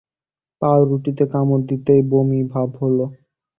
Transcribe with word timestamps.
পাউরুটিতে 0.61 1.23
কামড় 1.31 1.63
দিতেই 1.69 2.01
বমি-ভাব 2.11 2.69
হল। 2.81 2.97